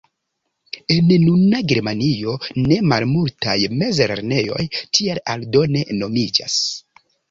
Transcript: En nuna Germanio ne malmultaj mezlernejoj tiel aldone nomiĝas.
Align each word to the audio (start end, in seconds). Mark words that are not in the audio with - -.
En 0.95 1.11
nuna 1.23 1.59
Germanio 1.73 2.35
ne 2.65 2.79
malmultaj 2.95 3.57
mezlernejoj 3.85 4.69
tiel 4.77 5.25
aldone 5.39 5.89
nomiĝas. 6.05 6.63